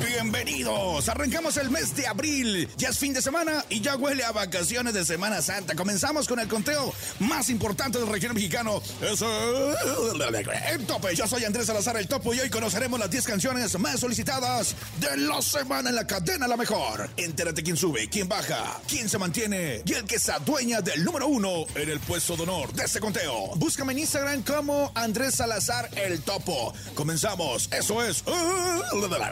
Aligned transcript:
Bienvenidos, 0.00 1.08
arrancamos 1.08 1.56
el 1.58 1.70
mes 1.70 1.94
de 1.94 2.06
abril, 2.06 2.68
ya 2.76 2.88
es 2.88 2.98
fin 2.98 3.12
de 3.12 3.20
semana 3.20 3.64
y 3.68 3.80
ya 3.80 3.96
huele 3.96 4.24
a 4.24 4.32
vacaciones 4.32 4.94
de 4.94 5.04
Semana 5.04 5.42
Santa. 5.42 5.74
Comenzamos 5.74 6.26
con 6.26 6.40
el 6.40 6.48
conteo 6.48 6.94
más 7.18 7.50
importante 7.50 7.98
del 7.98 8.08
regional 8.08 8.34
mexicano. 8.34 8.82
Es 9.02 9.22
el 9.22 10.86
tope. 10.86 11.14
Yo 11.14 11.26
soy 11.26 11.44
Andrés 11.44 11.66
Salazar 11.66 11.96
el 11.96 12.08
Topo 12.08 12.32
y 12.32 12.40
hoy 12.40 12.48
conoceremos 12.48 12.98
las 12.98 13.10
10 13.10 13.26
canciones 13.26 13.78
más 13.78 14.00
solicitadas 14.00 14.74
de 14.98 15.16
la 15.18 15.42
semana 15.42 15.90
en 15.90 15.96
la 15.96 16.06
cadena 16.06 16.48
La 16.48 16.56
Mejor. 16.56 17.10
Entérate 17.16 17.62
quién 17.62 17.76
sube, 17.76 18.08
quién 18.08 18.28
baja, 18.28 18.80
quién 18.88 19.08
se 19.08 19.18
mantiene 19.18 19.82
y 19.84 19.92
el 19.92 20.04
que 20.04 20.18
se 20.18 20.32
adueña 20.32 20.80
del 20.80 21.04
número 21.04 21.26
uno 21.26 21.66
en 21.74 21.90
el 21.90 22.00
puesto 22.00 22.36
de 22.36 22.44
honor 22.44 22.72
de 22.72 22.84
este 22.84 23.00
conteo. 23.00 23.54
Búscame 23.56 23.92
en 23.92 24.00
Instagram 24.00 24.42
como 24.42 24.90
Andrés 24.94 25.34
Salazar 25.34 25.90
el 25.96 26.22
Topo. 26.22 26.72
Comenzamos, 26.94 27.68
eso 27.72 28.02
es 28.02 28.24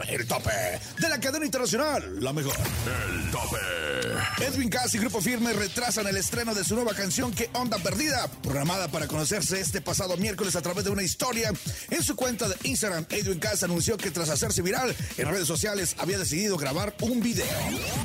el 0.07 0.27
tope 0.27 0.50
de 0.99 1.09
la 1.09 1.19
cadena 1.19 1.45
internacional, 1.45 2.23
la 2.23 2.33
mejor. 2.33 2.55
El 2.55 3.31
tope. 3.31 3.57
Edwin 4.45 4.69
Cass 4.69 4.93
y 4.95 4.97
Grupo 4.97 5.21
Firme 5.21 5.53
retrasan 5.53 6.07
el 6.07 6.17
estreno 6.17 6.53
de 6.53 6.63
su 6.63 6.75
nueva 6.75 6.93
canción 6.93 7.31
Que 7.31 7.49
Onda 7.53 7.77
Perdida, 7.79 8.27
programada 8.41 8.87
para 8.87 9.07
conocerse 9.07 9.59
este 9.59 9.81
pasado 9.81 10.17
miércoles 10.17 10.55
a 10.55 10.61
través 10.61 10.83
de 10.83 10.89
una 10.89 11.03
historia. 11.03 11.51
En 11.89 12.03
su 12.03 12.15
cuenta 12.15 12.47
de 12.47 12.55
Instagram, 12.63 13.05
Edwin 13.09 13.39
Cass 13.39 13.63
anunció 13.63 13.97
que 13.97 14.11
tras 14.11 14.29
hacerse 14.29 14.61
viral 14.61 14.95
en 15.17 15.27
redes 15.27 15.47
sociales 15.47 15.95
había 15.97 16.17
decidido 16.17 16.57
grabar 16.57 16.95
un 17.01 17.21
video. 17.21 17.45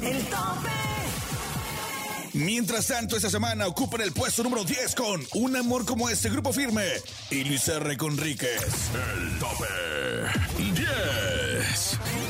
El 0.02 0.24
tope. 0.26 0.70
Mientras 2.36 2.86
tanto, 2.88 3.16
esta 3.16 3.30
semana 3.30 3.66
ocupan 3.66 4.02
el 4.02 4.12
puesto 4.12 4.42
número 4.42 4.62
10 4.62 4.94
con 4.94 5.26
Un 5.34 5.56
amor 5.56 5.86
como 5.86 6.10
este 6.10 6.28
grupo 6.28 6.52
firme 6.52 6.84
y 7.30 7.44
Luis 7.44 7.66
R. 7.66 7.96
Conríquez. 7.96 8.60
El 8.92 9.38
tope 9.38 9.64
10. 10.58 12.25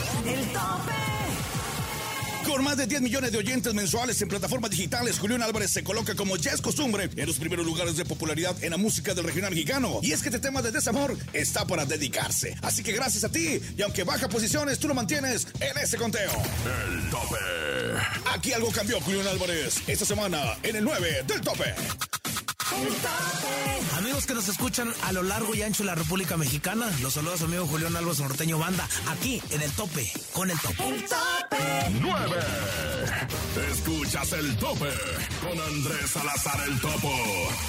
Con 2.47 2.63
más 2.63 2.77
de 2.77 2.87
10 2.87 3.03
millones 3.03 3.33
de 3.33 3.39
oyentes 3.39 3.75
mensuales 3.75 4.23
en 4.23 4.29
plataformas 4.29 4.71
digitales, 4.71 5.19
Julián 5.19 5.43
Álvarez 5.43 5.73
se 5.73 5.83
coloca 5.83 6.15
como 6.15 6.37
ya 6.37 6.53
es 6.53 6.63
costumbre 6.63 7.11
en 7.15 7.27
los 7.27 7.37
primeros 7.37 7.67
lugares 7.67 7.97
de 7.97 8.05
popularidad 8.05 8.57
en 8.63 8.71
la 8.71 8.77
música 8.77 9.15
del 9.15 9.25
regional 9.25 9.51
mexicano. 9.51 9.99
Y 10.01 10.13
es 10.13 10.23
que 10.23 10.29
este 10.29 10.39
tema 10.39 10.63
de 10.63 10.71
desamor 10.71 11.17
está 11.33 11.67
para 11.67 11.85
dedicarse. 11.85 12.57
Así 12.63 12.83
que 12.83 12.93
gracias 12.93 13.25
a 13.25 13.29
ti, 13.31 13.61
y 13.77 13.83
aunque 13.83 14.05
baja 14.05 14.29
posiciones, 14.29 14.79
tú 14.79 14.87
lo 14.87 14.95
mantienes 14.95 15.49
en 15.61 15.77
ese 15.77 15.97
conteo. 15.97 16.31
El 16.31 17.11
tope. 17.11 17.37
Aquí 18.33 18.53
algo 18.53 18.71
cambió, 18.71 19.01
Julián 19.01 19.27
Álvarez. 19.27 19.83
Esta 19.87 20.05
semana 20.05 20.57
en 20.63 20.77
el 20.77 20.85
9 20.85 21.25
del 21.27 21.41
tope. 21.41 21.75
El 22.77 22.95
tope. 22.95 23.97
Amigos 23.99 24.27
que 24.27 24.35
nos 24.35 24.49
escuchan 24.49 24.93
a 25.05 25.13
lo 25.13 25.23
largo 25.23 25.55
y 25.55 25.63
ancho 25.63 25.83
de 25.83 25.87
la 25.87 25.95
República 25.95 26.37
Mexicana, 26.37 26.87
los 27.01 27.15
saludos 27.15 27.37
a 27.37 27.39
su 27.39 27.45
amigo 27.47 27.67
Julián 27.67 27.97
Álvarez 27.97 28.21
Norteño 28.21 28.59
Banda, 28.59 28.87
aquí 29.09 29.43
en 29.51 29.63
el 29.63 29.73
tope, 29.73 30.11
con 30.33 30.51
el 30.51 30.59
tope. 30.61 30.89
El 30.89 31.05
tope. 31.05 31.91
9. 32.01 32.37
Escuchas 33.73 34.33
el 34.33 34.57
tope 34.59 34.91
con 35.41 35.59
Andrés 35.59 36.11
Salazar 36.11 36.69
el 36.69 36.81
Topo. 36.81 37.13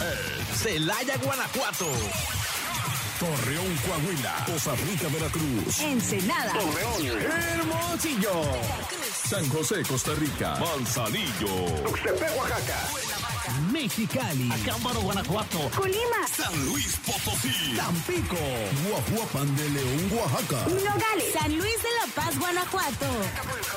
El 0.01 0.57
Celaya, 0.57 1.17
Guanajuato. 1.17 1.87
Torreón, 3.19 3.75
Coahuila. 3.87 4.45
Costa 4.45 4.75
Rica, 4.75 5.07
Veracruz. 5.07 5.79
Ensenada. 5.79 6.53
Torreón. 6.53 7.21
Hermosillo. 7.21 8.43
San 9.27 9.49
José, 9.49 9.81
Costa 9.87 10.11
Rica. 10.15 10.57
Manzanillo. 10.59 11.65
Tuxtepec, 11.83 12.37
Oaxaca. 12.37 12.79
Mexicali. 13.71 14.51
Acámbaro, 14.51 15.01
Guanajuato. 15.01 15.69
Colima. 15.75 16.27
San 16.35 16.65
Luis 16.65 16.97
Potosí. 17.05 17.75
Tampico. 17.75 18.37
Guajuapan 18.89 19.55
de 19.55 19.69
León, 19.69 20.11
Oaxaca. 20.11 20.65
Nogales. 20.67 21.33
San 21.33 21.57
Luis 21.57 21.77
de 21.83 21.89
la 21.99 22.13
Paz, 22.15 22.39
Guanajuato. 22.39 23.05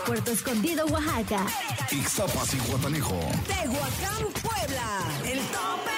Puerto 0.07 0.31
Escondido, 0.33 0.87
Oaxaca. 0.87 1.47
Ixtapas 1.91 2.55
y 2.55 2.59
Guatanejo. 2.69 3.19
Tehuacán, 3.47 4.25
Puebla. 4.43 5.03
El 5.25 5.39
tope. 5.49 5.91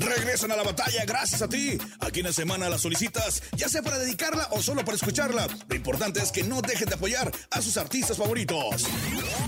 Regresan 0.00 0.50
a 0.50 0.56
la 0.56 0.62
batalla 0.62 1.04
gracias 1.04 1.42
a 1.42 1.48
ti. 1.48 1.78
Aquí 2.00 2.20
en 2.20 2.26
la 2.26 2.32
semana 2.32 2.68
las 2.70 2.80
solicitas, 2.80 3.42
ya 3.54 3.68
sea 3.68 3.82
para 3.82 3.98
dedicarla 3.98 4.48
o 4.50 4.62
solo 4.62 4.84
para 4.84 4.96
escucharla. 4.96 5.46
Lo 5.68 5.76
importante 5.76 6.20
es 6.20 6.32
que 6.32 6.42
no 6.42 6.62
dejen 6.62 6.88
de 6.88 6.94
apoyar 6.94 7.30
a 7.50 7.60
sus 7.60 7.76
artistas 7.76 8.16
favoritos. 8.16 8.86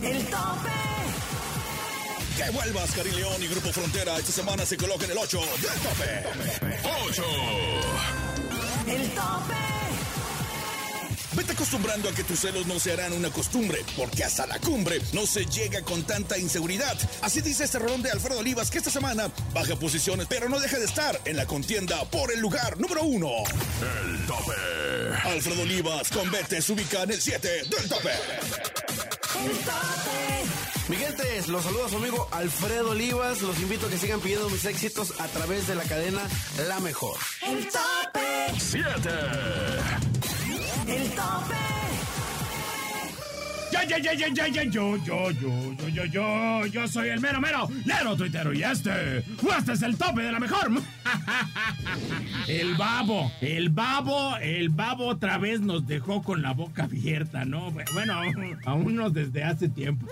El 0.03 0.25
tope. 0.27 0.92
Que 2.45 2.51
vuelvas, 2.51 2.91
Cari 2.91 3.11
León 3.13 3.41
y 3.41 3.47
Grupo 3.47 3.73
Frontera. 3.73 4.19
Esta 4.19 4.33
semana 4.33 4.67
se 4.67 4.77
coloca 4.77 5.05
en 5.05 5.13
el 5.13 5.19
8 5.19 5.41
del 5.41 5.75
tope. 5.81 6.25
8. 7.07 7.25
El 8.89 9.11
tope. 9.11 9.55
Vete 11.35 11.53
acostumbrando 11.53 12.09
a 12.09 12.13
que 12.13 12.25
tus 12.25 12.41
celos 12.41 12.67
no 12.67 12.79
se 12.79 12.93
harán 12.93 13.13
una 13.13 13.31
costumbre, 13.31 13.85
porque 13.97 14.25
hasta 14.25 14.47
la 14.47 14.59
cumbre 14.59 15.01
no 15.13 15.25
se 15.25 15.47
llega 15.47 15.83
con 15.83 16.03
tanta 16.03 16.37
inseguridad. 16.37 16.99
Así 17.23 17.41
dice 17.41 17.65
este 17.65 17.79
rolón 17.79 18.03
de 18.03 18.11
Alfredo 18.11 18.41
Olivas 18.41 18.71
que 18.71 18.79
esta 18.79 18.91
semana 18.91 19.31
baja 19.55 19.77
posiciones, 19.77 20.27
pero 20.29 20.49
no 20.49 20.59
deja 20.59 20.79
de 20.79 20.85
estar 20.85 21.19
en 21.25 21.37
la 21.37 21.47
contienda 21.47 22.05
por 22.11 22.33
el 22.33 22.41
lugar 22.41 22.79
número 22.79 23.05
uno. 23.05 23.31
El 24.05 24.27
tope. 24.27 24.53
Alfredo 25.25 25.63
Olivas 25.63 26.09
con 26.09 26.31
Vete 26.31 26.61
se 26.61 26.73
ubica 26.73 27.05
en 27.05 27.13
el 27.13 27.23
7 27.23 27.49
del 27.49 27.89
tope. 27.89 28.11
El 29.45 29.59
tope. 29.59 30.62
Mi 30.89 30.97
gente, 30.97 31.23
los 31.49 31.63
saluda 31.63 31.89
su 31.89 31.97
amigo 31.97 32.29
Alfredo 32.33 32.91
Olivas. 32.91 33.41
Los 33.43 33.59
invito 33.61 33.87
a 33.87 33.91
que 33.91 33.99
sigan 33.99 34.21
pidiendo 34.21 34.51
mis 34.51 34.65
éxitos 34.65 35.21
a 35.21 35.29
través 35.29 35.67
de 35.69 35.75
la 35.75 35.85
cadena 35.85 36.21
La 36.69 36.81
Mejor. 36.81 37.17
El 37.47 37.69
tope. 37.69 38.59
7. 38.59 39.11
El 40.89 41.11
tope. 41.11 41.82
Yo, 43.89 43.99
yo, 43.99 44.13
yo, 44.13 44.29
yo, 44.29 44.47
yo, 45.89 46.05
yo, 46.05 46.67
yo 46.67 46.89
soy 46.89 47.09
el 47.09 47.21
mero, 47.21 47.41
mero, 47.41 47.69
lero 47.85 48.17
tuitero 48.17 48.53
y 48.53 48.63
este, 48.63 49.19
este 49.19 49.73
es 49.73 49.83
el 49.83 49.97
tope 49.97 50.23
de 50.23 50.33
la 50.33 50.39
mejor. 50.39 50.71
El 52.49 52.75
babo, 52.75 53.31
el 53.41 53.71
babo, 53.71 54.37
el 54.39 54.69
babo 54.69 55.07
otra 55.07 55.39
vez 55.39 55.61
nos 55.61 55.87
dejó 55.87 56.23
con 56.23 56.43
la 56.43 56.53
boca 56.53 56.85
abierta, 56.85 57.45
¿no? 57.45 57.71
Bueno, 57.71 58.21
a 58.65 58.75
unos 58.75 59.13
desde 59.13 59.45
hace 59.45 59.69
tiempo. 59.69 60.07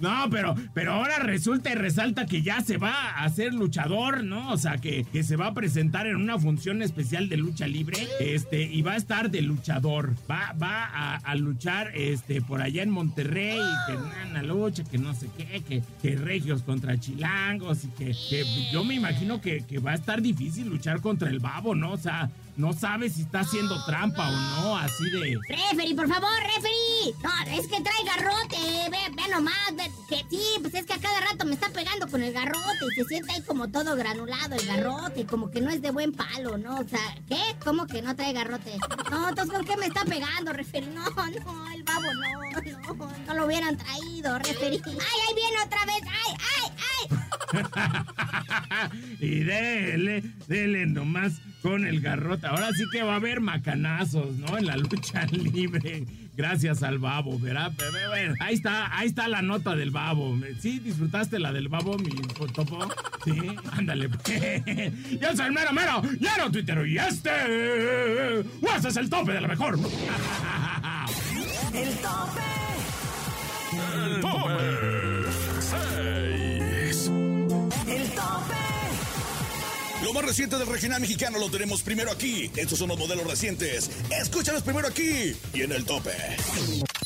No, 0.00 0.28
pero, 0.30 0.54
pero 0.74 0.92
ahora 0.92 1.18
resulta 1.18 1.70
y 1.70 1.74
resalta 1.74 2.26
que 2.26 2.42
ya 2.42 2.60
se 2.60 2.76
va 2.76 2.92
a 2.92 3.24
hacer 3.24 3.54
luchador, 3.54 4.24
¿no? 4.24 4.50
O 4.50 4.58
sea, 4.58 4.78
que, 4.78 5.04
que 5.04 5.22
se 5.22 5.36
va 5.36 5.48
a 5.48 5.54
presentar 5.54 6.06
en 6.06 6.16
una 6.16 6.38
función 6.38 6.82
especial 6.82 7.28
de 7.28 7.36
lucha 7.36 7.66
libre, 7.66 8.06
este, 8.20 8.62
y 8.62 8.82
va 8.82 8.92
a 8.92 8.96
estar 8.96 9.30
de 9.30 9.42
luchador. 9.42 10.14
Va, 10.30 10.54
va 10.60 11.16
a, 11.16 11.34
luchar, 11.34 11.92
este, 11.94 12.40
por 12.40 12.62
allá 12.66 12.82
en 12.82 12.90
Monterrey, 12.90 13.60
que 13.86 13.96
una 13.96 14.42
lucha, 14.42 14.84
que 14.84 14.98
no 14.98 15.14
sé 15.14 15.28
qué, 15.36 15.62
que, 15.62 15.82
que 16.02 16.16
regios 16.16 16.62
contra 16.62 16.98
chilangos, 16.98 17.84
y 17.84 17.88
que, 17.88 18.06
que 18.28 18.44
yo 18.72 18.84
me 18.84 18.94
imagino 18.94 19.40
que, 19.40 19.64
que 19.64 19.78
va 19.78 19.92
a 19.92 19.94
estar 19.94 20.20
difícil 20.20 20.68
luchar 20.68 21.00
contra 21.00 21.30
el 21.30 21.38
babo, 21.38 21.74
¿no? 21.74 21.92
O 21.92 21.98
sea, 21.98 22.30
no 22.56 22.72
sabe 22.72 23.10
si 23.10 23.22
está 23.22 23.40
haciendo 23.40 23.84
trampa 23.84 24.28
o 24.28 24.32
no, 24.32 24.76
así 24.76 25.04
de... 25.10 25.38
Referee, 25.48 25.94
por 25.94 26.08
favor, 26.08 26.30
referee. 26.54 27.14
No, 27.22 27.58
es 27.58 27.66
que 27.66 27.80
trae 27.82 28.04
garrote. 28.04 28.56
Ve, 28.90 29.14
ve 29.14 29.22
nomás. 29.30 29.76
Ve, 29.76 29.90
que 30.08 30.24
sí, 30.30 30.42
pues 30.62 30.74
es 30.74 30.86
que 30.86 30.94
a 30.94 30.98
cada 30.98 31.20
rato 31.20 31.45
está 31.56 31.70
pegando 31.70 32.06
con 32.08 32.22
el 32.22 32.32
garrote 32.32 32.84
y 32.90 32.94
se 32.94 33.04
siente 33.04 33.32
ahí 33.32 33.42
como 33.42 33.68
todo 33.68 33.96
granulado 33.96 34.54
el 34.54 34.66
garrote, 34.66 35.26
como 35.26 35.50
que 35.50 35.60
no 35.60 35.70
es 35.70 35.80
de 35.82 35.90
buen 35.90 36.12
palo, 36.12 36.58
¿no? 36.58 36.78
O 36.78 36.84
sea, 36.84 37.00
¿qué? 37.28 37.40
¿Cómo 37.64 37.86
que 37.86 38.02
no 38.02 38.14
trae 38.14 38.32
garrote? 38.32 38.76
No, 39.10 39.28
entonces 39.30 39.54
¿con 39.54 39.64
qué 39.64 39.76
me 39.76 39.86
está 39.86 40.04
pegando, 40.04 40.52
referee? 40.52 40.88
No, 40.90 41.04
no, 41.10 41.72
el 41.72 41.82
babo 41.82 42.06
no, 42.14 42.94
no, 42.94 43.10
no 43.26 43.34
lo 43.34 43.46
hubieran 43.46 43.76
traído, 43.76 44.38
referee. 44.38 44.80
¡Ay, 44.86 45.18
ahí 45.28 45.34
viene 45.34 45.56
otra 45.64 45.84
vez! 45.86 46.02
¡Ay, 46.02 46.36
ay, 46.56 46.72
ay! 47.10 47.25
y 49.20 49.40
dele, 49.40 50.22
dele 50.46 50.86
nomás 50.86 51.40
con 51.62 51.86
el 51.86 52.00
garrote. 52.00 52.46
Ahora 52.46 52.70
sí 52.72 52.84
que 52.92 53.02
va 53.02 53.14
a 53.14 53.16
haber 53.16 53.40
macanazos, 53.40 54.36
¿no? 54.36 54.56
En 54.58 54.66
la 54.66 54.76
lucha 54.76 55.26
libre. 55.30 56.06
Gracias 56.36 56.82
al 56.82 56.98
babo, 56.98 57.38
¿verdad? 57.38 57.72
Ahí 58.40 58.54
está, 58.54 58.96
ahí 58.96 59.06
está 59.08 59.26
la 59.26 59.40
nota 59.40 59.74
del 59.74 59.90
babo. 59.90 60.38
¿Sí 60.60 60.80
disfrutaste 60.80 61.38
la 61.38 61.50
del 61.50 61.68
babo, 61.68 61.96
mi 61.96 62.10
topo? 62.52 62.86
Sí, 63.24 63.32
ándale. 63.72 64.10
pues. 64.10 64.28
Yo 65.20 65.34
soy 65.34 65.46
el 65.46 65.52
mero 65.52 65.72
mero, 65.72 66.02
ya 66.20 66.36
no 66.36 66.50
Twitter 66.50 66.86
y 66.86 66.98
este. 66.98 67.30
¡Ese 68.76 68.88
es 68.88 68.96
el 68.96 69.08
tope 69.08 69.32
de 69.32 69.40
la 69.40 69.48
mejor! 69.48 69.78
El 71.72 71.88
tope. 71.96 72.42
El 73.94 74.20
tope. 74.20 74.95
Lo 80.06 80.12
más 80.12 80.24
reciente 80.24 80.56
del 80.56 80.68
regional 80.68 81.00
mexicano 81.00 81.36
lo 81.36 81.50
tenemos 81.50 81.82
primero 81.82 82.12
aquí. 82.12 82.48
Estos 82.54 82.78
son 82.78 82.90
los 82.90 82.96
modelos 82.96 83.26
recientes. 83.26 83.90
Escúchalos 84.08 84.62
primero 84.62 84.86
aquí 84.86 85.34
y 85.52 85.62
en 85.62 85.72
el 85.72 85.84
tope. 85.84 86.12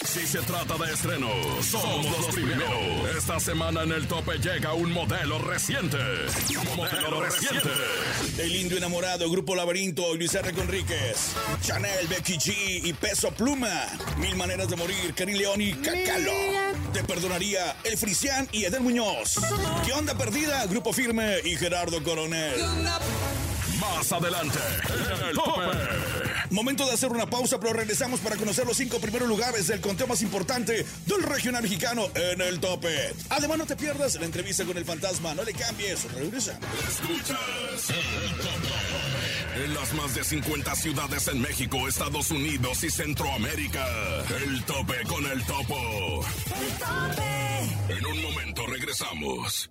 Si 0.04 0.26
se 0.26 0.38
trata 0.40 0.76
de 0.78 0.92
estrenos, 0.92 1.66
somos 1.66 2.06
los 2.06 2.34
primeros. 2.34 3.16
Esta 3.16 3.38
semana 3.38 3.82
en 3.82 3.92
el 3.92 4.08
tope 4.08 4.38
llega 4.38 4.72
un 4.72 4.90
modelo 4.92 5.38
reciente. 5.38 5.98
Modelo 6.74 7.20
reciente. 7.20 7.68
El 8.38 8.56
indio 8.56 8.78
enamorado, 8.78 9.30
Grupo 9.30 9.54
Laberinto, 9.54 10.14
Luis 10.14 10.34
R. 10.34 10.52
Conríquez, 10.52 11.32
Chanel, 11.62 12.08
Becky 12.08 12.38
G 12.38 12.80
y 12.84 12.92
Peso 12.94 13.30
Pluma. 13.32 13.86
Mil 14.16 14.34
maneras 14.36 14.68
de 14.68 14.76
morir, 14.76 15.14
Karim 15.14 15.36
León 15.36 15.60
y 15.60 15.74
Cacalo. 15.74 16.32
Te 16.92 17.04
perdonaría 17.04 17.76
El 17.84 17.96
Frisian 17.98 18.48
y 18.52 18.64
Eden 18.64 18.82
Muñoz. 18.82 19.38
¿Qué 19.84 19.92
onda 19.92 20.16
perdida? 20.16 20.66
Grupo 20.66 20.92
Firme 20.92 21.40
y 21.44 21.56
Gerardo 21.56 22.02
Coronel. 22.02 22.58
Más 23.78 24.12
adelante, 24.12 24.58
en 24.88 25.28
el 25.28 25.34
tope. 25.34 26.39
Momento 26.50 26.84
de 26.84 26.92
hacer 26.92 27.10
una 27.12 27.26
pausa, 27.26 27.60
pero 27.60 27.72
regresamos 27.72 28.20
para 28.20 28.36
conocer 28.36 28.66
los 28.66 28.76
cinco 28.76 28.98
primeros 28.98 29.28
lugares 29.28 29.68
del 29.68 29.80
conteo 29.80 30.08
más 30.08 30.20
importante 30.22 30.84
del 31.06 31.22
regional 31.22 31.62
mexicano 31.62 32.08
en 32.14 32.40
el 32.40 32.58
tope. 32.58 33.14
Además, 33.28 33.58
no 33.58 33.66
te 33.66 33.76
pierdas 33.76 34.16
la 34.16 34.26
entrevista 34.26 34.64
con 34.64 34.76
el 34.76 34.84
fantasma. 34.84 35.34
No 35.34 35.44
le 35.44 35.52
cambies. 35.52 36.12
Regresamos. 36.12 36.68
Escuchas 36.88 37.90
el 37.90 38.36
tope. 38.36 39.64
En 39.64 39.74
las 39.74 39.94
más 39.94 40.14
de 40.14 40.24
50 40.24 40.74
ciudades 40.74 41.28
en 41.28 41.40
México, 41.40 41.86
Estados 41.86 42.30
Unidos 42.30 42.82
y 42.82 42.90
Centroamérica. 42.90 43.86
El 44.44 44.64
tope 44.64 44.94
con 45.06 45.24
el 45.26 45.44
topo. 45.44 46.24
El 46.46 46.78
tope. 46.78 47.96
En 47.96 48.06
un 48.06 48.22
momento 48.22 48.66
regresamos. 48.66 49.70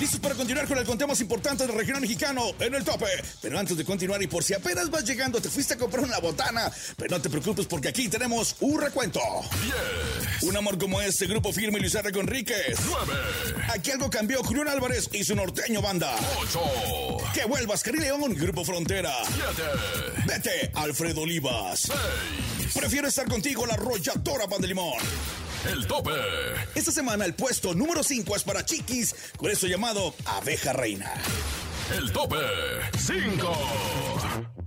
Listos 0.00 0.20
para 0.20 0.34
continuar 0.34 0.66
con 0.66 0.78
el 0.78 0.84
conteo 0.84 1.06
más 1.06 1.20
importante 1.20 1.66
del 1.66 1.76
regional 1.76 2.00
mexicano 2.02 2.52
en 2.58 2.74
el 2.74 2.84
tope. 2.84 3.06
Pero 3.40 3.58
antes 3.58 3.76
de 3.76 3.84
continuar 3.84 4.22
y 4.22 4.26
por 4.26 4.42
si 4.42 4.54
apenas 4.54 4.90
vas 4.90 5.04
llegando, 5.04 5.40
te 5.40 5.48
fuiste 5.48 5.74
a 5.74 5.76
comprar 5.76 6.04
una 6.04 6.18
botana. 6.18 6.70
Pero 6.96 7.16
no 7.16 7.22
te 7.22 7.30
preocupes 7.30 7.66
porque 7.66 7.88
aquí 7.88 8.08
tenemos 8.08 8.56
un 8.60 8.80
recuento. 8.80 9.20
10, 10.40 10.42
Un 10.50 10.56
amor 10.56 10.78
como 10.78 11.00
este, 11.00 11.26
Grupo 11.26 11.52
Firme 11.52 11.78
Luis 11.80 11.94
R. 11.94 12.12
Conríquez. 12.12 12.76
9, 12.86 13.12
Aquí 13.72 13.90
algo 13.90 14.10
cambió 14.10 14.42
Julián 14.42 14.68
Álvarez 14.68 15.08
y 15.12 15.24
su 15.24 15.34
norteño 15.34 15.80
banda. 15.82 16.14
8, 16.40 16.60
Que 17.32 17.44
vuelvas, 17.44 17.82
Cari 17.82 17.98
León, 17.98 18.34
Grupo 18.34 18.64
Frontera. 18.64 19.14
7, 19.26 20.22
Vete, 20.26 20.70
Alfredo 20.74 21.22
Olivas. 21.22 21.82
6. 22.60 22.74
Prefiero 22.74 23.08
estar 23.08 23.28
contigo, 23.28 23.66
la 23.66 23.74
arrolladora 23.74 24.48
Pan 24.48 24.60
de 24.60 24.68
Limón. 24.68 24.94
El 25.66 25.86
tope. 25.86 26.10
Esta 26.74 26.92
semana 26.92 27.24
el 27.24 27.34
puesto 27.34 27.74
número 27.74 28.02
5 28.02 28.36
es 28.36 28.42
para 28.42 28.64
Chiquis, 28.64 29.14
con 29.38 29.50
eso 29.50 29.66
llamado 29.66 30.14
Abeja 30.26 30.74
Reina. 30.74 31.10
El 31.96 32.12
tope. 32.12 32.36
5. 32.98 33.58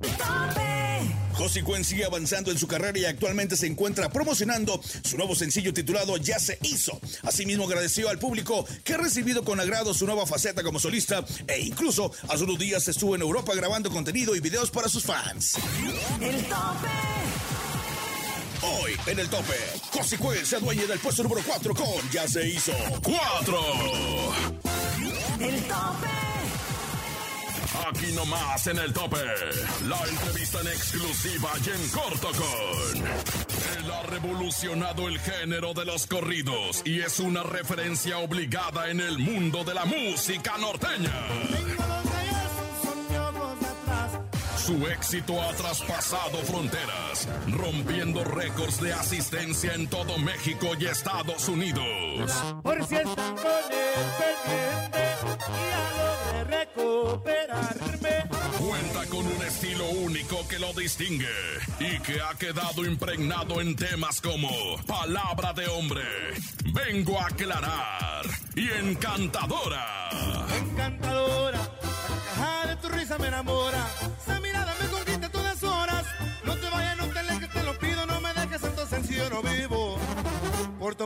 Tope. 0.02 0.68
Josie 1.34 1.64
Cuen 1.64 1.86
sigue 1.86 2.04
avanzando 2.04 2.50
en 2.50 2.58
su 2.58 2.68
carrera 2.68 2.98
y 2.98 3.06
actualmente 3.06 3.56
se 3.56 3.68
encuentra 3.68 4.10
promocionando 4.10 4.82
su 5.04 5.18
nuevo 5.18 5.36
sencillo 5.36 5.72
titulado 5.72 6.18
Ya 6.18 6.40
se 6.40 6.58
hizo. 6.64 7.00
Asimismo 7.22 7.66
agradeció 7.66 8.10
al 8.10 8.18
público 8.18 8.66
que 8.84 8.96
ha 8.96 8.98
recibido 8.98 9.44
con 9.44 9.60
agrado 9.60 9.94
su 9.94 10.08
nueva 10.08 10.26
faceta 10.26 10.64
como 10.64 10.80
solista 10.80 11.24
e 11.46 11.60
incluso 11.60 12.12
hace 12.28 12.44
unos 12.44 12.58
días 12.58 12.88
estuvo 12.88 13.14
en 13.14 13.22
Europa 13.22 13.54
grabando 13.54 13.92
contenido 13.92 14.36
y 14.36 14.40
videos 14.40 14.72
para 14.72 14.90
sus 14.90 15.04
fans. 15.04 15.54
El 16.20 16.44
tope. 16.46 17.57
Hoy 18.62 18.98
en 19.06 19.20
el 19.20 19.30
tope, 19.30 19.54
Josie 19.94 20.18
Cuen 20.18 20.46
se 20.46 20.56
adueña 20.56 20.86
del 20.86 21.00
puesto 21.00 21.24
número 21.24 21.42
4 21.46 21.76
con 21.76 22.10
Ya 22.12 22.28
se 22.28 22.48
hizo. 22.48 22.72
4. 23.04 23.60
El 25.40 25.62
tope. 25.64 26.08
Aquí 27.88 28.12
nomás 28.14 28.68
en 28.68 28.80
el 28.80 28.92
tope. 28.92 29.18
La 29.88 30.00
entrevista 30.10 30.62
en 30.62 30.68
exclusiva 30.68 31.52
y 31.66 31.70
en 31.70 31.90
corto 31.90 32.32
con. 32.32 32.98
Él 33.78 33.92
ha 33.92 34.04
revolucionado 34.04 35.08
el 35.08 35.20
género 35.20 35.74
de 35.74 35.86
los 35.86 36.08
corridos 36.08 36.82
y 36.86 37.02
es 37.02 37.20
una 37.20 37.44
referencia 37.44 38.18
obligada 38.18 38.90
en 38.90 39.00
el 39.00 39.20
mundo 39.20 39.64
de 39.64 39.74
la 39.74 39.86
música 39.86 40.58
norteña. 40.58 42.07
Su 44.68 44.86
éxito 44.86 45.42
ha 45.42 45.54
traspasado 45.54 46.40
fronteras, 46.40 47.26
rompiendo 47.54 48.22
récords 48.26 48.82
de 48.82 48.92
asistencia 48.92 49.74
en 49.74 49.88
todo 49.88 50.18
México 50.18 50.72
y 50.78 50.88
Estados 50.88 51.48
Unidos. 51.48 52.30
Por 52.64 52.86
si 52.86 52.96
están 52.96 53.38
con 53.38 53.46
el 53.72 54.04
pendiente, 54.20 55.38
ya 55.72 56.44
logré 56.44 56.66
recuperarme. 56.66 58.30
Cuenta 58.60 59.06
con 59.06 59.26
un 59.26 59.42
estilo 59.44 59.88
único 59.90 60.46
que 60.50 60.60
lo 60.60 60.74
distingue 60.74 61.32
y 61.80 62.00
que 62.00 62.20
ha 62.20 62.34
quedado 62.38 62.84
impregnado 62.84 63.62
en 63.62 63.74
temas 63.74 64.20
como 64.20 64.50
Palabra 64.86 65.54
de 65.54 65.66
hombre, 65.68 66.04
Vengo 66.74 67.18
a 67.18 67.28
aclarar 67.28 68.26
y 68.54 68.70
Encantadora. 68.70 70.10
Encantadora, 70.58 71.72
la 72.38 72.68
de 72.68 72.76
tu 72.76 72.90
risa 72.90 73.18
me 73.18 73.28
enamora. 73.30 73.88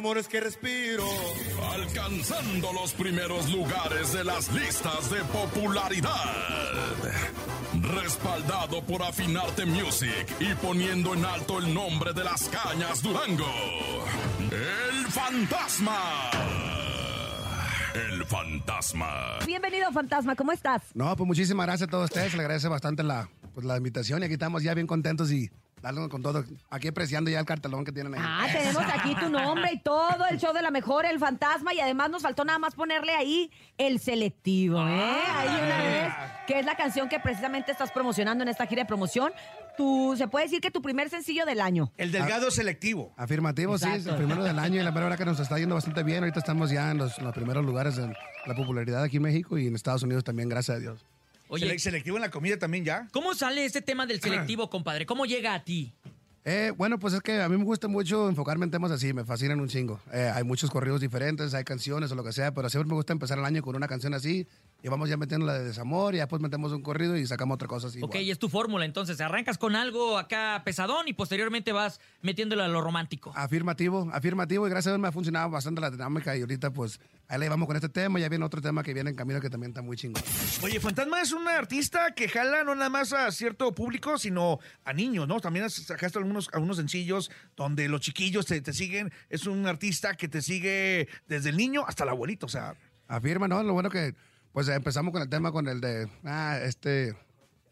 Por 0.01 0.05
tu 0.05 0.09
amor 0.09 0.17
es 0.17 0.27
que 0.27 0.39
respiro. 0.39 1.05
Alcanzando 1.73 2.73
los 2.73 2.91
primeros 2.93 3.51
lugares 3.51 4.11
de 4.13 4.23
las 4.23 4.51
listas 4.51 5.11
de 5.11 5.19
popularidad. 5.25 6.11
Respaldado 7.79 8.83
por 8.83 9.03
Afinarte 9.03 9.65
Music 9.65 10.25
y 10.39 10.55
poniendo 10.55 11.13
en 11.13 11.23
alto 11.23 11.59
el 11.59 11.71
nombre 11.71 12.13
de 12.13 12.23
las 12.23 12.49
cañas 12.49 13.03
Durango. 13.03 13.45
El 14.51 15.05
fantasma. 15.11 16.31
El 17.93 18.25
fantasma. 18.25 19.37
Bienvenido, 19.45 19.91
Fantasma, 19.91 20.35
¿cómo 20.35 20.51
estás? 20.51 20.81
No, 20.95 21.15
pues 21.15 21.27
muchísimas 21.27 21.67
gracias 21.67 21.87
a 21.89 21.91
todos 21.91 22.05
ustedes. 22.05 22.33
Le 22.33 22.41
agradece 22.41 22.69
bastante 22.69 23.03
la, 23.03 23.29
pues, 23.53 23.65
la 23.65 23.77
invitación 23.77 24.23
y 24.23 24.25
aquí 24.25 24.33
estamos 24.33 24.63
ya 24.63 24.73
bien 24.73 24.87
contentos 24.87 25.31
y 25.31 25.51
darle 25.81 26.07
con 26.09 26.21
todo. 26.21 26.43
Aquí 26.69 26.87
apreciando 26.87 27.29
ya 27.29 27.39
el 27.39 27.45
cartelón 27.45 27.83
que 27.83 27.91
tienen 27.91 28.13
ahí. 28.13 28.21
Ah, 28.23 28.47
tenemos 28.51 28.83
aquí 28.93 29.15
tu 29.15 29.29
nombre 29.29 29.71
y 29.73 29.79
todo, 29.79 30.25
el 30.29 30.39
show 30.39 30.53
de 30.53 30.61
la 30.61 30.71
mejor, 30.71 31.05
el 31.05 31.19
fantasma, 31.19 31.73
y 31.73 31.79
además 31.79 32.09
nos 32.09 32.21
faltó 32.21 32.45
nada 32.45 32.59
más 32.59 32.75
ponerle 32.75 33.13
ahí 33.13 33.51
el 33.77 33.99
selectivo, 33.99 34.79
¿eh? 34.87 35.13
Ahí 35.35 35.47
una 35.47 35.83
vez, 35.83 36.13
que 36.47 36.59
es 36.59 36.65
la 36.65 36.75
canción 36.75 37.09
que 37.09 37.19
precisamente 37.19 37.71
estás 37.71 37.91
promocionando 37.91 38.43
en 38.43 38.49
esta 38.49 38.65
gira 38.67 38.83
de 38.83 38.87
promoción. 38.87 39.31
Tú, 39.77 40.15
se 40.17 40.27
puede 40.27 40.45
decir 40.45 40.61
que 40.61 40.69
tu 40.69 40.81
primer 40.81 41.09
sencillo 41.09 41.45
del 41.45 41.61
año. 41.61 41.91
El 41.97 42.11
delgado 42.11 42.51
selectivo. 42.51 43.13
Afirmativo, 43.17 43.77
sí, 43.77 43.87
es 43.89 44.05
el 44.05 44.15
primero 44.15 44.43
del 44.43 44.59
año 44.59 44.79
y 44.79 44.83
la 44.83 44.91
verdad 44.91 45.17
que 45.17 45.25
nos 45.25 45.39
está 45.39 45.57
yendo 45.57 45.75
bastante 45.75 46.03
bien. 46.03 46.19
Ahorita 46.19 46.39
estamos 46.39 46.69
ya 46.69 46.91
en 46.91 46.97
los, 46.97 47.17
en 47.17 47.25
los 47.25 47.33
primeros 47.33 47.65
lugares 47.65 47.95
de 47.95 48.13
la 48.45 48.55
popularidad 48.55 49.03
aquí 49.03 49.17
en 49.17 49.23
México 49.23 49.57
y 49.57 49.67
en 49.67 49.75
Estados 49.75 50.03
Unidos 50.03 50.23
también, 50.23 50.49
gracias 50.49 50.77
a 50.77 50.79
Dios. 50.79 51.05
Oye, 51.53 51.77
selectivo 51.79 52.15
en 52.15 52.21
la 52.21 52.31
comida 52.31 52.57
también 52.57 52.85
ya. 52.85 53.09
¿Cómo 53.11 53.33
sale 53.35 53.65
este 53.65 53.81
tema 53.81 54.05
del 54.05 54.21
selectivo, 54.21 54.69
compadre? 54.69 55.05
¿Cómo 55.05 55.25
llega 55.25 55.53
a 55.53 55.61
ti? 55.61 55.93
Eh, 56.45 56.71
bueno, 56.77 56.97
pues 56.97 57.13
es 57.13 57.21
que 57.21 57.41
a 57.41 57.49
mí 57.49 57.57
me 57.57 57.65
gusta 57.65 57.89
mucho 57.89 58.29
enfocarme 58.29 58.63
en 58.63 58.71
temas 58.71 58.89
así, 58.89 59.11
me 59.13 59.25
fascinan 59.25 59.59
un 59.59 59.67
chingo. 59.67 59.99
Eh, 60.13 60.31
hay 60.33 60.45
muchos 60.45 60.71
corridos 60.71 61.01
diferentes, 61.01 61.53
hay 61.53 61.65
canciones 61.65 62.09
o 62.11 62.15
lo 62.15 62.23
que 62.23 62.31
sea, 62.31 62.53
pero 62.53 62.69
siempre 62.69 62.87
me 62.87 62.95
gusta 62.95 63.11
empezar 63.11 63.37
el 63.37 63.43
año 63.43 63.61
con 63.61 63.75
una 63.75 63.89
canción 63.89 64.13
así 64.13 64.47
y 64.83 64.87
vamos 64.89 65.09
ya 65.09 65.17
metiendo 65.17 65.45
la 65.45 65.53
de 65.53 65.63
desamor 65.65 66.15
y 66.15 66.17
después 66.17 66.41
metemos 66.41 66.71
un 66.71 66.81
corrido 66.81 67.15
y 67.17 67.25
sacamos 67.27 67.55
otra 67.55 67.67
cosa 67.67 67.87
así. 67.87 67.99
Ok, 68.01 68.15
igual. 68.15 68.23
y 68.23 68.31
es 68.31 68.39
tu 68.39 68.49
fórmula, 68.49 68.85
entonces 68.85 69.19
arrancas 69.21 69.57
con 69.57 69.75
algo 69.75 70.17
acá 70.17 70.61
pesadón 70.65 71.07
y 71.07 71.13
posteriormente 71.13 71.71
vas 71.71 71.99
metiéndole 72.21 72.63
a 72.63 72.67
lo 72.67 72.81
romántico. 72.81 73.31
Afirmativo, 73.35 74.09
afirmativo 74.13 74.65
y 74.65 74.69
gracias 74.69 74.87
a 74.87 74.91
Dios 74.91 75.01
me 75.01 75.07
ha 75.07 75.11
funcionado 75.11 75.49
bastante 75.49 75.81
la 75.81 75.91
dinámica 75.91 76.35
y 76.35 76.41
ahorita 76.41 76.71
pues 76.71 76.99
ahí 77.27 77.39
le 77.39 77.47
vamos 77.49 77.67
con 77.67 77.75
este 77.75 77.89
tema, 77.89 78.19
ya 78.19 78.27
viene 78.29 78.43
otro 78.43 78.61
tema 78.61 78.81
que 78.83 78.93
viene 78.93 79.11
en 79.11 79.15
camino 79.15 79.39
que 79.39 79.49
también 79.49 79.71
está 79.71 79.81
muy 79.81 79.97
chingón. 79.97 80.23
Oye, 80.63 80.79
Fantasma 80.79 81.21
es 81.21 81.31
un 81.31 81.47
artista 81.47 82.13
que 82.15 82.27
jala 82.27 82.63
no 82.63 82.73
nada 82.75 82.89
más 82.89 83.13
a 83.13 83.31
cierto 83.31 83.73
público, 83.75 84.17
sino 84.17 84.59
a 84.83 84.93
niños, 84.93 85.27
¿no? 85.27 85.39
También 85.39 85.65
has- 85.65 85.73
sacaste 85.73 86.17
algunos, 86.17 86.49
algunos 86.53 86.77
sencillos 86.77 87.29
donde 87.55 87.87
los 87.87 88.01
chiquillos 88.01 88.45
te, 88.47 88.59
te 88.61 88.73
siguen. 88.73 89.11
Es 89.29 89.45
un 89.45 89.65
artista 89.67 90.15
que 90.15 90.27
te 90.27 90.41
sigue 90.41 91.07
desde 91.27 91.49
el 91.49 91.57
niño 91.57 91.83
hasta 91.87 92.03
el 92.03 92.09
abuelito, 92.09 92.47
o 92.47 92.49
sea. 92.49 92.73
Afirma, 93.07 93.47
¿no? 93.47 93.61
Lo 93.63 93.73
bueno 93.73 93.89
que 93.89 94.15
pues 94.53 94.67
empezamos 94.67 95.11
con 95.11 95.21
el 95.21 95.29
tema 95.29 95.51
con 95.51 95.67
el 95.67 95.81
de, 95.81 96.09
ah, 96.23 96.59
este, 96.61 97.15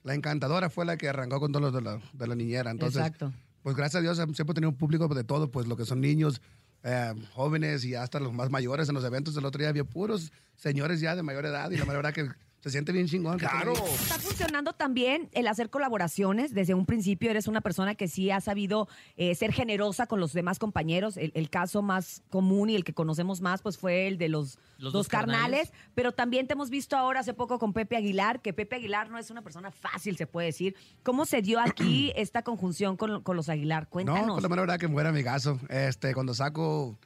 la 0.04 0.14
encantadora 0.16 0.70
fue 0.70 0.86
la 0.86 0.98
que 0.98 1.10
arrancó 1.10 1.40
con 1.40 1.52
todos 1.52 1.72
los 1.72 1.74
de 1.74 1.82
la, 1.82 2.02
de 2.14 2.28
la 2.28 2.36
niñera. 2.36 2.72
Entonces, 2.72 3.02
Exacto. 3.02 3.34
pues 3.64 3.76
gracias 3.76 4.00
a 4.00 4.02
Dios 4.02 4.18
siempre 4.18 4.44
he 4.44 4.54
tenido 4.54 4.70
un 4.70 4.78
público 4.78 5.08
de 5.08 5.24
todo, 5.24 5.52
pues 5.52 5.68
lo 5.68 5.76
que 5.76 5.86
son 5.86 6.02
niños, 6.02 6.42
eh, 6.84 7.14
jóvenes 7.34 7.84
y 7.84 7.96
hasta 7.96 8.20
los 8.20 8.34
más 8.34 8.50
mayores 8.50 8.88
en 8.88 8.96
los 8.96 9.04
eventos 9.04 9.36
del 9.36 9.46
otro 9.46 9.60
día 9.60 9.68
había 9.68 9.84
puros 9.84 10.32
señores 10.56 11.02
ya 11.02 11.14
de 11.14 11.24
mayor 11.24 11.46
edad 11.46 11.70
y 11.72 11.78
la 11.78 11.84
verdad 11.84 12.14
que 12.14 12.30
se 12.62 12.70
siente 12.70 12.92
bien 12.92 13.08
chingón. 13.08 13.40
ahí. 13.42 13.68
Está 13.96 14.20
funcionando 14.20 14.74
también 14.74 15.30
el 15.34 15.48
hacer 15.48 15.70
colaboraciones. 15.70 16.54
Desde 16.54 16.74
un 16.74 16.86
principio 16.86 17.30
eres 17.32 17.48
una 17.48 17.62
persona 17.62 17.96
que 17.96 18.08
sí 18.08 18.32
ha 18.32 18.42
sabido 18.42 18.88
eh, 19.18 19.34
ser 19.36 19.54
generosa 19.54 20.08
con 20.08 20.20
los 20.20 20.34
demás 20.34 20.60
compañeros. 20.60 21.18
El, 21.18 21.32
el 21.36 21.50
caso 21.50 21.82
más 21.82 22.22
común 22.30 22.70
y 22.70 22.76
el 22.76 22.84
que 22.84 22.94
conocemos 22.94 23.42
más 23.42 23.62
pues 23.62 23.78
fue 23.78 24.08
el 24.08 24.18
de 24.18 24.30
los, 24.30 24.58
Los 24.78 24.92
dos 24.92 25.00
dos 25.02 25.08
carnales. 25.08 25.70
carnales. 25.70 25.74
Pero 25.96 26.12
también 26.12 26.48
te 26.48 26.54
hemos 26.54 26.70
visto 26.70 26.98
ahora 26.98 27.22
hace 27.22 27.34
poco 27.34 27.60
con 27.60 27.74
Pepe 27.74 27.96
Aguilar, 27.96 28.42
que 28.42 28.54
Pepe 28.54 28.76
Aguilar 28.76 29.10
no 29.10 29.18
es 29.18 29.30
una 29.32 29.42
persona 29.42 29.72
fácil, 29.72 30.18
se 30.18 30.28
puede 30.28 30.48
decir. 30.48 30.76
¿Cómo 31.04 31.26
se 31.26 31.42
dio 31.42 31.60
aquí 31.60 32.12
esta 32.16 32.44
conjunción 32.44 32.98
con, 32.98 33.22
con 33.24 33.36
los 33.36 33.48
Aguilar? 33.50 33.88
Cuéntanos. 33.90 34.28
No, 34.28 34.34
por 34.34 34.44
la 34.44 34.50
mera 34.50 34.62
verdad 34.64 34.80
que 34.80 34.88
muera 34.88 35.10
amigazo. 35.10 35.60
Este, 35.70 36.14
cuando 36.14 36.34
saco, 36.34 36.98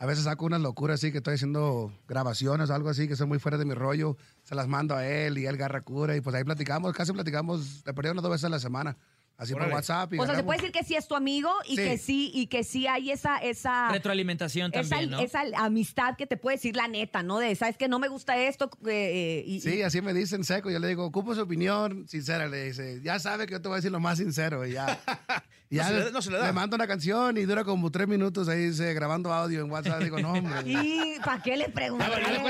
a 0.00 0.06
veces 0.06 0.24
saco 0.24 0.46
unas 0.46 0.62
locuras 0.62 0.94
así 0.94 1.12
que 1.12 1.18
estoy 1.18 1.34
haciendo 1.34 1.92
grabaciones 2.08 2.70
algo 2.70 2.88
así 2.88 3.06
que 3.06 3.16
son 3.16 3.28
muy 3.28 3.38
fuera 3.38 3.58
de 3.58 3.66
mi 3.66 3.74
rollo, 3.74 4.16
se 4.42 4.54
las 4.54 4.66
mando 4.66 4.96
a 4.96 5.06
él 5.06 5.36
y 5.36 5.44
él 5.44 5.58
garra 5.58 5.82
cura 5.82 6.16
y 6.16 6.22
pues 6.22 6.34
ahí 6.34 6.42
platicamos, 6.42 6.94
casi 6.94 7.12
platicamos, 7.12 7.82
te 7.84 7.92
perdí 7.92 8.08
unas 8.08 8.22
dos 8.22 8.32
veces 8.32 8.46
a 8.46 8.48
la 8.48 8.58
semana, 8.58 8.96
así 9.40 9.52
Órale. 9.54 9.70
por 9.70 9.76
WhatsApp. 9.78 10.12
Y 10.12 10.16
o 10.16 10.18
sea, 10.18 10.26
se 10.26 10.32
agarramos- 10.32 10.44
puede 10.46 10.58
decir 10.60 10.72
que 10.72 10.84
sí 10.84 10.94
es 10.94 11.08
tu 11.08 11.14
amigo 11.16 11.50
y 11.64 11.76
Sí. 11.76 11.82
que 11.82 11.98
sí 11.98 12.30
y 12.34 12.46
que 12.46 12.62
sí 12.62 12.86
hay 12.86 13.10
esa 13.10 13.38
esa 13.38 13.88
Retroalimentación 13.90 14.70
esa, 14.74 14.88
también, 14.90 15.10
¿no? 15.10 15.18
esa 15.20 15.42
amistad 15.56 16.16
que 16.16 16.26
te 16.26 16.36
puede 16.36 16.56
decir 16.56 16.76
la 16.76 16.86
neta, 16.88 17.22
¿no? 17.22 17.38
De, 17.38 17.54
sabes 17.56 17.76
que 17.76 17.88
no 17.88 17.98
me 17.98 18.08
gusta 18.08 18.36
esto 18.36 18.70
eh, 18.86 19.42
y, 19.46 19.60
Sí, 19.60 19.82
así 19.82 20.00
me 20.02 20.12
dicen 20.14 20.44
seco. 20.44 20.70
Yo 20.70 20.78
le 20.78 20.88
digo, 20.88 21.04
ocupo 21.04 21.34
su 21.34 21.40
opinión 21.42 22.06
sincera. 22.08 22.46
Le 22.48 22.64
dice, 22.66 23.00
ya 23.02 23.18
sabe 23.18 23.46
que 23.46 23.52
yo 23.52 23.62
te 23.62 23.68
voy 23.68 23.76
a 23.76 23.78
decir 23.78 23.90
lo 23.90 24.00
más 24.00 24.18
sincero. 24.18 24.66
Y 24.66 24.72
ya. 24.72 24.98
y 25.70 25.76
No 25.76 25.84
se 25.84 25.92
le 25.92 26.04
da- 26.04 26.10
no 26.10 26.22
se 26.22 26.30
le 26.30 26.38
da. 26.38 26.52
mando 26.52 26.76
una 26.76 26.86
canción 26.86 27.36
y 27.38 27.44
dura 27.44 27.64
como 27.64 27.90
tres 27.90 28.08
minutos 28.08 28.48
ahí 28.48 28.66
dice, 28.66 28.92
grabando 28.94 29.32
audio 29.32 29.60
en 29.60 29.70
WhatsApp. 29.70 30.02
Digo, 30.02 30.18
no, 30.20 30.32
hombre. 30.32 30.60
¿Y 30.66 31.18
para 31.24 31.42
qué 31.42 31.56
le 31.56 31.68
pregunté? 31.68 32.04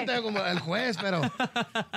Ya, 0.07 0.17
yo 0.17 0.23
como 0.23 0.39
el 0.45 0.59
juez, 0.59 0.97
pero. 1.01 1.21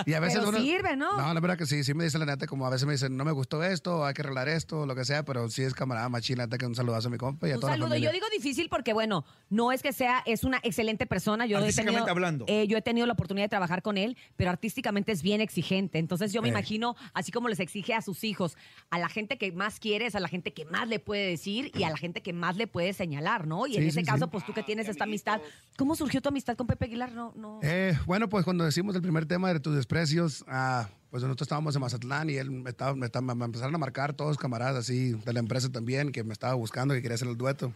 Y 0.05 0.13
a 0.13 0.19
veces 0.19 0.39
Pero 0.39 0.49
uno- 0.49 0.59
sirve, 0.59 0.95
¿no? 0.95 1.17
No, 1.17 1.33
la 1.33 1.39
verdad 1.39 1.57
que 1.57 1.65
sí, 1.65 1.83
sí 1.83 1.93
me 1.93 2.03
dice 2.03 2.17
la 2.19 2.25
neta, 2.25 2.45
como 2.45 2.65
a 2.67 2.69
veces 2.69 2.85
me 2.85 2.93
dicen, 2.93 3.15
no 3.17 3.23
me 3.25 3.31
gustó 3.31 3.63
esto, 3.63 4.05
hay 4.05 4.13
que 4.13 4.21
arreglar 4.21 4.49
esto, 4.49 4.82
lo 4.85 4.95
que 4.95 5.05
sea, 5.05 5.23
pero 5.23 5.49
sí 5.49 5.63
es 5.63 5.73
camarada 5.73 6.07
machina, 6.09 6.47
que 6.47 6.65
un 6.65 6.75
saludazo 6.75 7.07
a 7.07 7.11
mi 7.11 7.17
compa 7.17 7.47
y 7.47 7.51
a 7.51 7.55
Un 7.55 7.61
toda 7.61 7.71
la 7.71 7.75
saludo. 7.75 7.89
familia. 7.89 8.09
Yo 8.09 8.13
digo 8.13 8.25
difícil 8.31 8.69
porque, 8.69 8.93
bueno, 8.93 9.25
no 9.49 9.71
es 9.71 9.81
que 9.81 9.93
sea, 9.93 10.21
es 10.25 10.43
una 10.43 10.59
excelente 10.63 11.05
persona. 11.05 11.45
Yo 11.45 11.57
he 11.57 11.61
Artísticamente 11.61 11.99
tenido, 12.01 12.11
hablando. 12.11 12.45
eh, 12.47 12.67
yo 12.67 12.77
he 12.77 12.81
tenido 12.81 13.07
la 13.07 13.13
oportunidad 13.13 13.45
de 13.45 13.49
trabajar 13.49 13.81
con 13.81 13.97
él, 13.97 14.17
pero 14.35 14.49
artísticamente 14.49 15.11
es 15.11 15.21
bien 15.21 15.41
exigente. 15.41 15.99
Entonces 15.99 16.31
yo 16.33 16.41
me 16.41 16.47
Eh. 16.49 16.51
imagino, 16.51 16.95
así 17.13 17.31
como 17.31 17.49
les 17.49 17.59
exige 17.59 17.93
a 17.93 18.01
sus 18.01 18.23
hijos, 18.23 18.57
a 18.89 18.99
la 18.99 19.09
gente 19.09 19.37
que 19.37 19.51
más 19.51 19.79
quieres, 19.79 20.15
a 20.15 20.19
la 20.19 20.27
gente 20.27 20.53
que 20.53 20.65
más 20.65 20.87
le 20.87 20.99
puede 20.99 21.27
decir 21.27 21.71
y 21.75 21.83
a 21.83 21.89
la 21.89 21.97
gente 21.97 22.21
que 22.21 22.33
más 22.33 22.55
le 22.57 22.67
puede 22.67 22.93
señalar, 22.93 23.47
¿no? 23.47 23.67
Y 23.67 23.77
en 23.77 23.83
ese 23.83 24.01
sí, 24.01 24.05
caso, 24.05 24.25
sí. 24.25 24.29
pues 24.31 24.45
tú 24.45 24.53
que 24.53 24.63
tienes 24.63 24.87
esta 24.87 25.03
amistad, 25.05 25.41
¿cómo 25.77 25.95
surgió 25.95 26.21
tu 26.21 26.29
amistad 26.29 26.55
con 26.55 26.67
Pepe 26.67 26.85
Aguilar? 26.85 27.11
No, 27.11 27.33
no. 27.35 27.59
Eh, 27.63 27.97
bueno, 28.05 28.29
pues 28.29 28.43
cuando 28.43 28.63
decimos 28.63 28.95
el 28.95 29.01
primer 29.01 29.25
tema 29.25 29.51
de 29.53 29.59
tus 29.59 29.75
desprecios, 29.75 30.43
ah, 30.47 30.89
pues 31.13 31.21
nosotros 31.21 31.45
estábamos 31.45 31.75
en 31.75 31.81
Mazatlán 31.81 32.27
y 32.31 32.37
él 32.37 32.49
me, 32.49 32.71
estaba, 32.71 32.95
me, 32.95 33.05
estaba- 33.05 33.35
me 33.35 33.45
empezaron 33.45 33.75
a 33.75 33.77
marcar 33.77 34.13
todos 34.13 34.35
camaradas 34.35 34.77
así 34.77 35.11
de 35.11 35.31
la 35.31 35.39
empresa 35.41 35.71
también, 35.71 36.11
que 36.11 36.23
me 36.23 36.33
estaba 36.33 36.55
buscando, 36.55 36.95
que 36.95 37.03
quería 37.03 37.13
hacer 37.13 37.27
el 37.27 37.37
dueto. 37.37 37.71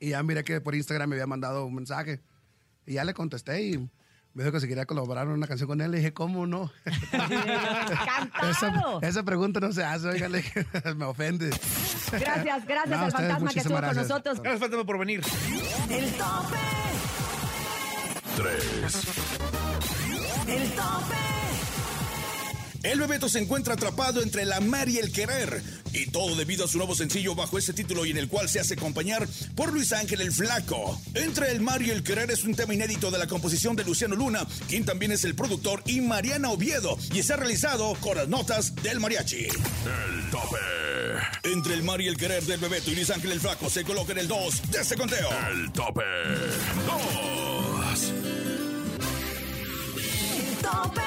Y 0.00 0.10
ya 0.10 0.22
miré 0.22 0.44
que 0.44 0.60
por 0.60 0.74
Instagram 0.74 1.08
me 1.08 1.16
había 1.16 1.26
mandado 1.26 1.64
un 1.64 1.74
mensaje 1.74 2.20
y 2.84 2.92
ya 2.92 3.04
le 3.04 3.14
contesté 3.14 3.62
y 3.62 3.78
me 4.34 4.42
dijo 4.42 4.52
que 4.52 4.60
si 4.60 4.68
quería 4.68 4.84
colaborar 4.84 5.26
en 5.28 5.32
una 5.32 5.46
canción 5.46 5.66
con 5.66 5.80
él. 5.80 5.90
Le 5.90 5.96
dije, 5.96 6.12
¿cómo 6.12 6.46
no? 6.46 6.70
Esa, 8.50 8.98
esa 9.00 9.22
pregunta 9.22 9.58
no 9.60 9.72
se 9.72 9.82
hace, 9.82 10.06
oiga, 10.08 10.28
le 10.28 10.42
dije, 10.42 10.66
me 10.94 11.06
ofende. 11.06 11.48
Gracias, 12.12 12.66
gracias 12.66 12.88
No, 12.90 12.96
al 12.98 13.08
ustedes, 13.08 13.12
fantasma 13.12 13.50
que 13.50 13.58
estuvo 13.60 13.76
muchísimas 13.78 13.80
con 13.80 13.80
gracias. 13.80 14.08
nosotros. 14.10 14.40
Gracias, 14.42 14.60
Fantasma, 14.60 14.84
por 14.84 14.98
venir. 14.98 15.22
El 15.88 16.12
tope. 16.12 16.58
3. 18.36 18.84
El 20.48 20.70
tope. 20.72 21.45
El 22.86 23.00
Bebeto 23.00 23.28
se 23.28 23.40
encuentra 23.40 23.74
atrapado 23.74 24.22
entre 24.22 24.42
el 24.42 24.52
amar 24.52 24.88
y 24.88 24.98
el 24.98 25.10
querer. 25.10 25.60
Y 25.92 26.06
todo 26.06 26.36
debido 26.36 26.64
a 26.64 26.68
su 26.68 26.78
nuevo 26.78 26.94
sencillo 26.94 27.34
bajo 27.34 27.58
ese 27.58 27.72
título 27.72 28.06
y 28.06 28.12
en 28.12 28.16
el 28.16 28.28
cual 28.28 28.48
se 28.48 28.60
hace 28.60 28.74
acompañar 28.74 29.26
por 29.56 29.72
Luis 29.72 29.92
Ángel 29.92 30.20
el 30.20 30.30
Flaco. 30.30 31.00
Entre 31.14 31.50
el 31.50 31.60
mar 31.60 31.82
y 31.82 31.90
el 31.90 32.04
querer 32.04 32.30
es 32.30 32.44
un 32.44 32.54
tema 32.54 32.74
inédito 32.74 33.10
de 33.10 33.18
la 33.18 33.26
composición 33.26 33.74
de 33.74 33.82
Luciano 33.82 34.14
Luna, 34.14 34.46
quien 34.68 34.84
también 34.84 35.10
es 35.10 35.24
el 35.24 35.34
productor, 35.34 35.82
y 35.84 36.00
Mariana 36.00 36.50
Oviedo, 36.50 36.96
y 37.12 37.18
está 37.18 37.34
realizado 37.34 37.92
con 37.96 38.18
las 38.18 38.28
notas 38.28 38.72
del 38.76 39.00
mariachi. 39.00 39.46
El 39.46 40.30
tope. 40.30 40.60
Entre 41.42 41.74
el 41.74 41.82
mar 41.82 42.00
y 42.00 42.06
el 42.06 42.16
querer 42.16 42.44
del 42.44 42.60
Bebeto 42.60 42.92
y 42.92 42.94
Luis 42.94 43.10
Ángel 43.10 43.32
el 43.32 43.40
Flaco 43.40 43.68
se 43.68 43.82
coloca 43.82 44.12
en 44.12 44.18
el 44.18 44.28
2 44.28 44.70
de 44.70 44.80
este 44.80 44.94
conteo. 44.94 45.28
El 45.50 45.72
tope. 45.72 46.04
2. 46.86 48.12
El 50.38 50.56
tope. 50.62 51.05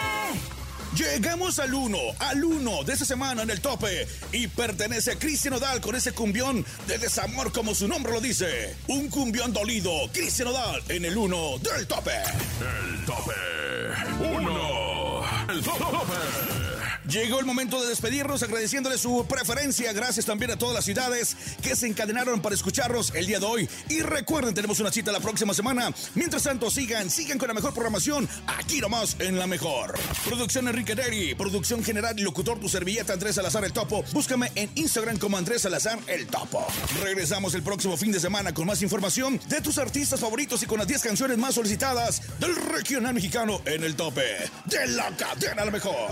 Llegamos 1.00 1.60
al 1.60 1.74
1, 1.74 1.98
al 2.20 2.44
1 2.44 2.84
de 2.84 2.92
esta 2.92 3.06
semana 3.06 3.44
en 3.44 3.50
el 3.50 3.62
tope 3.62 4.06
y 4.34 4.48
pertenece 4.48 5.14
a 5.14 5.16
Cristian 5.16 5.54
Odal 5.54 5.80
con 5.80 5.96
ese 5.96 6.12
cumbión 6.12 6.66
de 6.88 6.98
desamor 6.98 7.54
como 7.54 7.74
su 7.74 7.88
nombre 7.88 8.12
lo 8.12 8.20
dice. 8.20 8.76
Un 8.90 9.08
cumbión 9.08 9.54
dolido, 9.54 9.92
Cristian 10.12 10.50
Odal 10.50 10.84
en 10.90 11.06
el 11.06 11.18
1 11.18 11.60
del 11.60 11.88
tope. 11.88 12.12
El 12.60 13.06
tope. 13.06 13.32
1. 14.20 15.22
El 15.48 15.64
tope. 15.64 15.99
Llegó 17.10 17.40
el 17.40 17.46
momento 17.48 17.82
de 17.82 17.90
despedirnos 17.90 18.44
agradeciéndole 18.44 18.96
su 19.00 19.26
preferencia. 19.28 19.92
Gracias 19.94 20.28
también 20.28 20.52
a 20.52 20.58
todas 20.58 20.76
las 20.76 20.86
ciudades 20.86 21.36
que 21.60 21.76
se 21.76 21.88
encadenaron 21.88 22.40
para 22.40 22.54
escucharnos 22.54 23.16
el 23.16 23.26
día 23.26 23.40
de 23.40 23.48
hoy. 23.48 23.70
Y 23.90 24.02
recuerden, 24.02 24.54
tenemos 24.54 24.80
una 24.80 24.92
cita 24.92 25.12
la 25.12 25.20
próxima 25.20 25.56
semana. 25.56 25.92
Mientras 26.14 26.44
tanto, 26.44 26.70
sigan, 26.70 27.10
sigan 27.10 27.40
con 27.40 27.48
la 27.48 27.56
mejor 27.56 27.74
programación 27.74 28.30
aquí 28.46 28.80
nomás 28.80 29.16
en 29.18 29.40
la 29.40 29.48
mejor. 29.48 29.98
Producción 30.24 30.68
Enrique 30.68 30.96
Neri, 30.96 31.34
producción 31.34 31.84
general 31.84 32.20
y 32.20 32.22
locutor 32.22 32.60
tu 32.60 32.70
servilleta 32.70 33.14
Andrés 33.14 33.36
Salazar 33.36 33.66
el 33.66 33.74
Topo. 33.74 34.04
Búscame 34.14 34.52
en 34.54 34.70
Instagram 34.76 35.18
como 35.18 35.36
Andrés 35.36 35.64
Salazar 35.64 35.98
el 36.06 36.28
Topo. 36.28 36.68
Regresamos 37.02 37.56
el 37.56 37.64
próximo 37.64 37.98
fin 37.98 38.12
de 38.12 38.20
semana 38.20 38.54
con 38.54 38.68
más 38.68 38.84
información 38.84 39.40
de 39.50 39.62
tus 39.62 39.80
artistas 39.80 40.20
favoritos 40.20 40.62
y 40.62 40.68
con 40.68 40.78
las 40.78 40.88
10 40.88 41.02
canciones 41.02 41.40
más 41.40 41.56
solicitadas 41.56 42.22
del 42.40 42.56
regional 42.56 43.16
mexicano 43.16 43.62
en 43.66 43.84
el 43.84 43.96
tope 43.96 44.22
de 44.66 44.88
la 44.90 45.10
cadena 45.18 45.66
la 45.66 45.72
mejor. 45.72 46.12